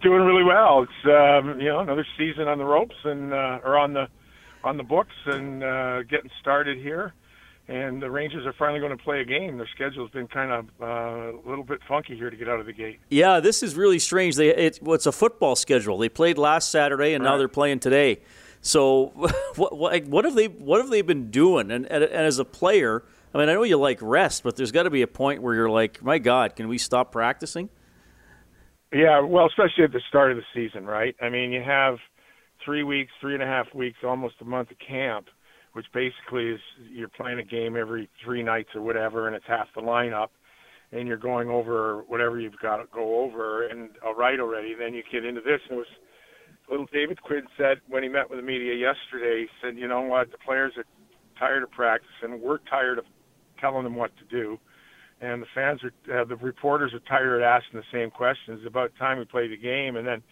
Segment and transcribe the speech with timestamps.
[0.00, 0.84] Doing really well.
[0.84, 4.08] It's um, you know another season on the ropes and uh, or on the
[4.64, 7.12] on the books and uh, getting started here.
[7.68, 9.56] And the Rangers are finally going to play a game.
[9.56, 12.66] Their schedule's been kind of uh, a little bit funky here to get out of
[12.66, 12.98] the gate.
[13.08, 14.36] Yeah, this is really strange.
[14.36, 15.98] They it, well, it's a football schedule.
[15.98, 17.30] They played last Saturday and right.
[17.30, 18.20] now they're playing today.
[18.62, 19.06] So
[19.56, 21.70] what, what, what have they what have they been doing?
[21.70, 23.04] And, and, and as a player,
[23.34, 25.54] I mean, I know you like rest, but there's got to be a point where
[25.54, 27.68] you're like, my God, can we stop practicing?
[28.92, 31.16] Yeah, well, especially at the start of the season, right?
[31.22, 31.96] I mean, you have
[32.64, 35.26] three weeks, three and a half weeks, almost a month of camp,
[35.72, 39.66] which basically is you're playing a game every three nights or whatever, and it's half
[39.74, 40.28] the lineup,
[40.92, 44.74] and you're going over whatever you've got to go over, and all right already.
[44.78, 45.86] Then you get into this, and it was
[46.70, 49.42] little David Quinn said when he met with the media yesterday.
[49.42, 50.84] He said, you know what, the players are
[51.38, 52.42] tired of practicing.
[52.42, 53.04] We're tired of
[53.58, 54.58] telling them what to do
[55.22, 58.58] and the fans are uh, the reporters are tired of asking the same questions.
[58.60, 59.96] It's about time we play the game.
[59.96, 60.22] And then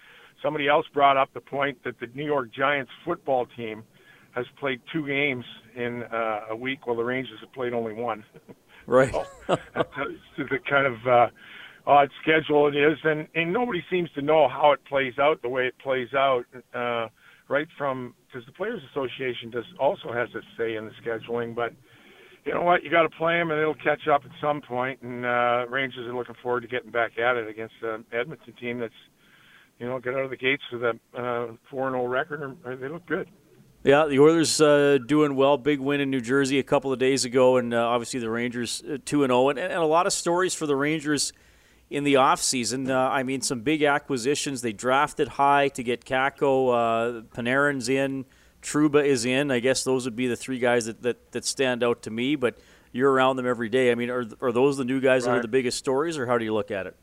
[0.42, 3.84] somebody else brought up the point that the New York Giants football team
[4.32, 5.44] has played two games
[5.76, 8.24] in uh, a week, while the Rangers have played only one.
[8.86, 9.12] Right.
[9.12, 9.56] so,
[10.36, 11.26] the kind of uh,
[11.86, 15.48] odd schedule it is, and and nobody seems to know how it plays out the
[15.48, 16.44] way it plays out.
[16.74, 17.06] Uh,
[17.46, 21.72] right from because the Players Association does also has a say in the scheduling, but
[22.44, 22.82] you know what?
[22.82, 25.02] You got to play them, and it'll catch up at some point.
[25.02, 28.78] And uh, Rangers are looking forward to getting back at it against the Edmonton team
[28.78, 28.94] that's,
[29.78, 32.56] you know, get out of the gates with a uh, four and zero record.
[32.64, 33.28] Or, they look good.
[33.82, 35.56] Yeah, the Oilers uh, doing well.
[35.56, 38.82] Big win in New Jersey a couple of days ago, and uh, obviously the Rangers
[38.82, 41.32] uh, two and zero, and a lot of stories for the Rangers
[41.88, 42.90] in the offseason.
[42.90, 44.60] Uh, I mean, some big acquisitions.
[44.60, 46.68] They drafted high to get Kakko.
[46.68, 48.26] Uh, Panarin's in.
[48.62, 49.50] Trouba is in.
[49.50, 52.36] I guess those would be the three guys that, that, that stand out to me,
[52.36, 52.58] but
[52.92, 53.90] you're around them every day.
[53.90, 55.32] I mean, are, are those the new guys right.
[55.32, 56.96] that are the biggest stories, or how do you look at it?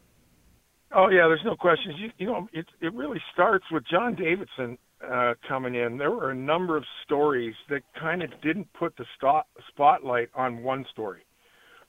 [0.93, 1.95] Oh, yeah, there's no questions.
[1.97, 5.97] You, you know, it, it really starts with John Davidson uh, coming in.
[5.97, 10.63] There were a number of stories that kind of didn't put the stop, spotlight on
[10.63, 11.21] one story.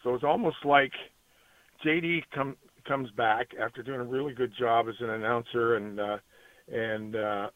[0.03, 0.93] So it's almost like
[1.84, 2.56] JD come,
[2.87, 6.19] comes back after doing a really good job as an announcer and uh,
[6.70, 7.48] and uh,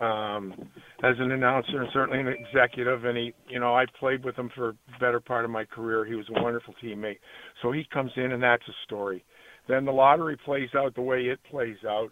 [0.00, 0.54] um,
[1.02, 3.04] as an announcer and certainly an executive.
[3.04, 6.04] And he, you know, I played with him for better part of my career.
[6.04, 7.18] He was a wonderful teammate.
[7.62, 9.24] So he comes in, and that's a story.
[9.68, 12.10] Then the lottery plays out the way it plays out,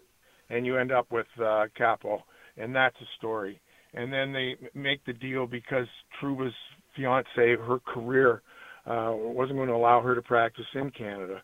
[0.49, 2.19] and you end up with uh, Kaapo,
[2.57, 3.59] and that's a story.
[3.93, 5.87] And then they make the deal because
[6.21, 6.53] Trouba's
[6.95, 8.43] fiance, her career,
[8.85, 11.41] uh, wasn't going to allow her to practice in Canada.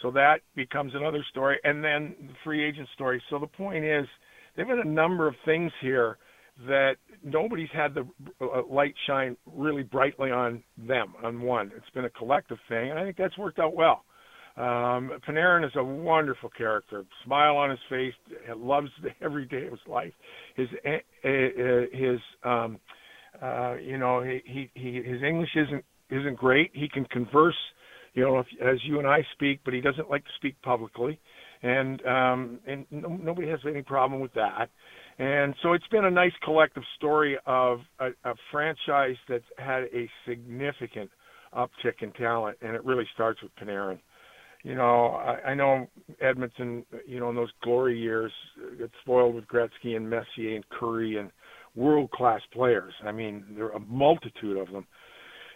[0.00, 3.22] So that becomes another story, and then the free agent story.
[3.30, 4.06] So the point is,
[4.56, 6.18] they've had a number of things here
[6.66, 8.06] that nobody's had the
[8.40, 11.72] uh, light shine really brightly on them on one.
[11.76, 14.04] It's been a collective thing, and I think that's worked out well.
[14.56, 18.12] Um, Panarin is a wonderful character, smile on his face,
[18.54, 18.90] loves
[19.22, 20.12] every day of his life.
[20.56, 20.90] His uh,
[21.26, 22.78] uh, his um,
[23.40, 26.70] uh, you know he, he his English isn't isn't great.
[26.74, 27.56] He can converse,
[28.12, 31.18] you know, if, as you and I speak, but he doesn't like to speak publicly
[31.62, 34.68] and um, and no, nobody has any problem with that.
[35.18, 40.08] And so it's been a nice collective story of a, a franchise that's had a
[40.26, 41.10] significant
[41.54, 43.98] uptick in talent, and it really starts with Panarin.
[44.64, 45.88] You know, I, I know
[46.20, 48.32] Edmonton, you know, in those glory years,
[48.78, 51.30] got spoiled with Gretzky and Messier and Kurri and
[51.74, 52.94] world-class players.
[53.04, 54.86] I mean, there are a multitude of them.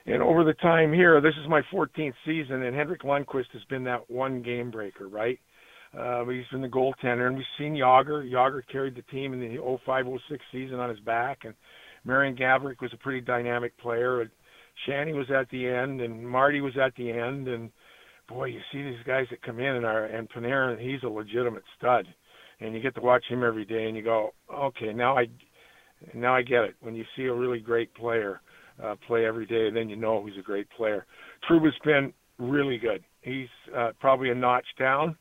[0.06, 3.84] And over the time here, this is my 14th season, and Henrik Lundqvist has been
[3.84, 5.38] that one game breaker, right?
[5.38, 5.55] Uh,
[6.28, 8.30] he's been the goaltender, and we've seen Jagr.
[8.30, 10.18] Jagr carried the team in the 05-06
[10.52, 11.54] season on his back, and
[12.04, 14.20] Marian Gaborik was a pretty dynamic player.
[14.20, 14.30] And
[14.86, 17.70] Shanny was at the end, and Marty was at the end, and
[18.28, 21.62] boy, you see these guys that come in and are and Panarin, he's a legitimate
[21.78, 22.06] stud,
[22.60, 25.26] and you get to watch him every day, and you go, okay, now I,
[26.14, 26.74] now I get it.
[26.80, 28.40] When you see a really great player
[28.82, 31.06] uh, play every day, then you know he's a great player.
[31.48, 33.02] Trouba's been really good.
[33.22, 35.16] He's uh, probably a notch down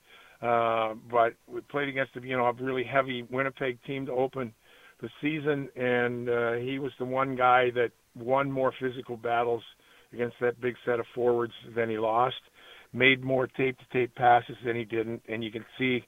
[0.45, 4.53] uh, but we played against a you know a really heavy Winnipeg team to open
[5.01, 9.63] the season, and uh, he was the one guy that won more physical battles
[10.13, 12.35] against that big set of forwards than he lost.
[12.93, 16.05] Made more tape-to-tape passes than he didn't, and you can see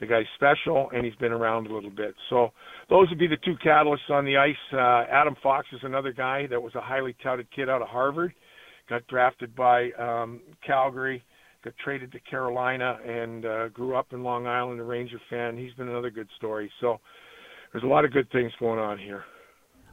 [0.00, 2.14] the guy's special, and he's been around a little bit.
[2.30, 2.52] So
[2.88, 4.54] those would be the two catalysts on the ice.
[4.72, 8.32] Uh, Adam Fox is another guy that was a highly touted kid out of Harvard,
[8.88, 11.22] got drafted by um, Calgary
[11.64, 15.56] got traded to Carolina and uh, grew up in Long Island, a Ranger fan.
[15.56, 16.70] He's been another good story.
[16.80, 17.00] So
[17.72, 19.24] there's a lot of good things going on here.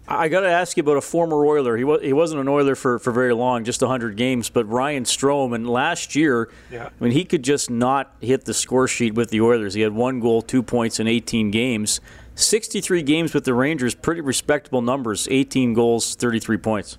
[0.09, 1.75] I got to ask you about a former Oiler.
[1.75, 5.03] He was he wasn't an Oiler for, for very long, just 100 games, but Ryan
[5.03, 5.53] Strome.
[5.53, 6.87] And last year, yeah.
[6.87, 9.73] I mean, he could just not hit the score sheet with the Oilers.
[9.73, 11.99] He had one goal, two points in 18 games.
[12.35, 15.27] 63 games with the Rangers, pretty respectable numbers.
[15.29, 16.97] 18 goals, 33 points.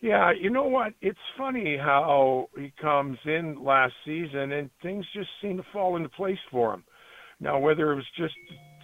[0.00, 0.92] Yeah, you know what?
[1.00, 6.08] It's funny how he comes in last season and things just seem to fall into
[6.08, 6.84] place for him.
[7.40, 8.34] Now, whether it was just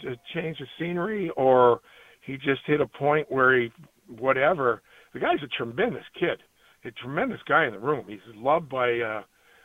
[0.09, 1.81] a change of scenery or
[2.27, 3.71] he just hit a point where he,
[4.19, 4.83] whatever,
[5.13, 6.43] the guy's a tremendous kid,
[6.85, 8.07] a tremendous guy in the room.
[8.09, 9.23] He's loved by uh,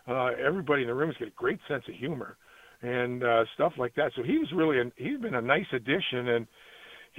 [0.07, 1.09] uh, everybody in the room.
[1.09, 2.37] He's got a great sense of humor
[2.81, 4.11] and uh, stuff like that.
[4.15, 6.47] So he was really, a, he's been a nice addition and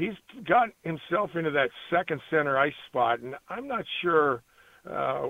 [0.00, 4.42] he's got himself into that second center ice spot, and I'm not sure
[4.88, 5.26] uh, uh,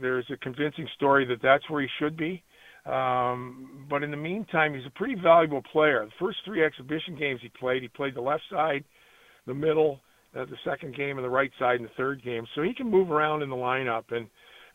[0.00, 2.42] there's a convincing story that that's where he should be.
[2.86, 6.04] Um, but in the meantime, he's a pretty valuable player.
[6.04, 8.82] The first three exhibition games he played, he played the left side,
[9.46, 10.00] the middle,
[10.36, 12.44] uh, the second game, and the right side in the third game.
[12.54, 14.26] So he can move around in the lineup, and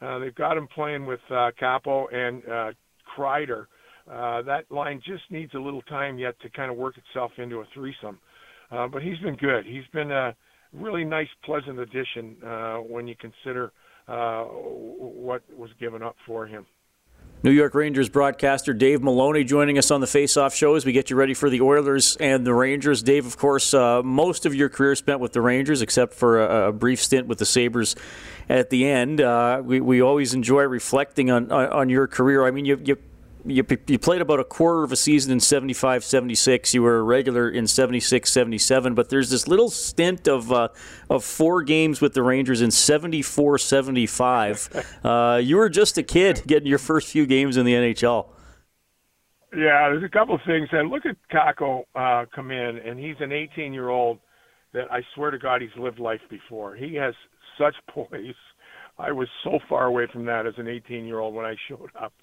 [0.02, 2.72] uh, they've got him playing with uh, Kaapo and uh,
[3.18, 3.66] Kreider.
[4.10, 7.58] Uh, that line just needs a little time yet to kind of work itself into
[7.58, 8.20] a threesome.
[8.72, 9.66] Uh, but he's been good.
[9.66, 10.36] He's been a
[10.74, 13.72] really nice, pleasant addition uh, when you consider
[14.08, 16.66] uh, what was given up for him.
[17.44, 21.12] New York Rangers broadcaster Dave Maloney joining us on the Face-Off Show as we get
[21.12, 23.04] you ready for the Oilers and the Rangers.
[23.04, 26.70] Dave, of course, uh, most of your career spent with the Rangers, except for a,
[26.70, 27.96] a brief stint with the Sabres
[28.50, 29.22] at the end.
[29.22, 32.44] Uh, we, we always enjoy reflecting on, on, on your career.
[32.44, 32.98] I mean, you, you
[33.48, 37.04] you, you played about a quarter of a season in 75 76 you were a
[37.04, 40.70] regular in 76 77 but there's this little stint of uh,
[41.10, 46.42] of four games with the rangers in 74 75 uh, you were just a kid
[46.46, 48.30] getting your first few games in the nhl
[49.54, 50.68] yeah there's a couple of things.
[50.72, 54.20] And look at Kakko uh, come in and he's an 18 year old
[54.74, 56.76] that i swear to god he's lived life before.
[56.76, 57.14] He has
[57.58, 58.36] such poise.
[59.00, 61.92] I was so far away from that as an 18 year old when i showed
[62.00, 62.14] up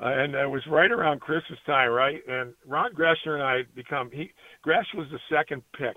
[0.00, 2.20] uh, and it was right around Christmas time, right?
[2.28, 4.30] And Ron Greschner and I become he
[4.62, 5.96] Gresh was the second pick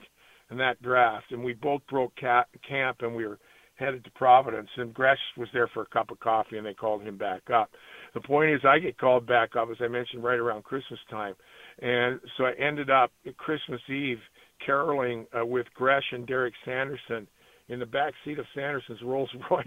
[0.52, 3.40] in that draft, and we both broke ca- camp and we were
[3.76, 4.70] headed to Providence.
[4.78, 7.72] And Gresh was there for a cup of coffee, and they called him back up.
[8.14, 11.36] The point is, I get called back up as I mentioned right around Christmas time,
[11.82, 14.20] and so I ended up Christmas Eve
[14.66, 17.28] caroling uh, with Gresh and Derek Sanderson
[17.68, 19.66] in the back seat of Sanderson's Rolls Royce.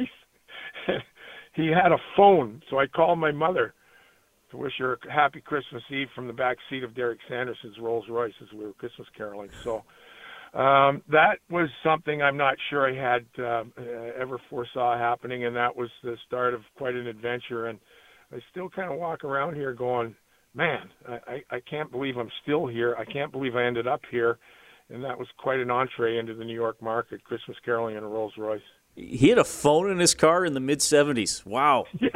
[1.54, 3.74] he had a phone, so I called my mother
[4.52, 8.04] to wish her a happy Christmas Eve from the back seat of Derek Sanderson's Rolls
[8.08, 9.50] Royce as we were Christmas caroling.
[9.64, 9.82] So
[10.54, 13.64] um, that was something I'm not sure I had uh,
[14.20, 17.66] ever foresaw happening, and that was the start of quite an adventure.
[17.66, 17.78] And
[18.32, 20.14] I still kind of walk around here going,
[20.54, 22.94] man, I, I can't believe I'm still here.
[22.98, 24.38] I can't believe I ended up here.
[24.90, 28.08] And that was quite an entree into the New York market, Christmas caroling in a
[28.08, 28.60] Rolls Royce.
[28.94, 31.46] He had a phone in his car in the mid 70s.
[31.46, 31.86] Wow.
[31.98, 32.08] yeah,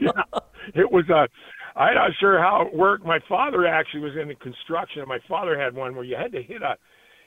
[0.00, 0.40] yeah.
[0.74, 1.28] It was a
[1.76, 3.04] I'm not sure how it worked.
[3.04, 6.32] My father actually was in the construction, and my father had one where you had
[6.32, 6.76] to hit a,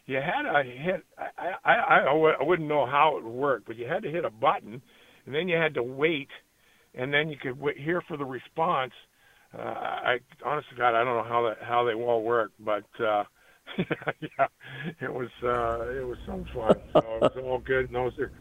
[0.05, 1.03] you had to hit.
[1.17, 4.29] I I I, I wouldn't know how it worked, but you had to hit a
[4.29, 4.81] button,
[5.25, 6.29] and then you had to wait,
[6.95, 8.93] and then you could wait, hear for the response.
[9.53, 13.23] Uh, I honestly, God, I don't know how that how they all work, but uh,
[13.77, 14.47] yeah,
[15.01, 16.75] it was uh, it was some fun.
[16.93, 17.87] So it was all good.
[17.87, 18.31] And those are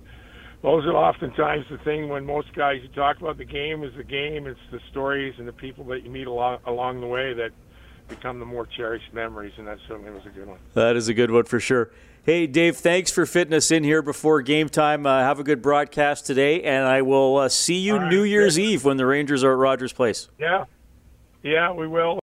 [0.62, 4.04] those are oftentimes the thing when most guys you talk about the game is the
[4.04, 4.46] game.
[4.46, 7.50] It's the stories and the people that you meet along along the way that
[8.08, 10.58] become the more cherished memories, and that certainly was a good one.
[10.74, 11.90] That is a good one for sure.
[12.22, 15.06] Hey, Dave, thanks for fitting us in here before game time.
[15.06, 18.58] Uh, have a good broadcast today, and I will uh, see you right, New Year's
[18.58, 20.28] Eve when the Rangers are at Rogers Place.
[20.38, 20.64] Yeah,
[21.42, 22.18] yeah, we will.